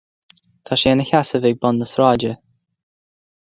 [0.69, 2.33] Tá sé ina sheasamh ag bun na sráide.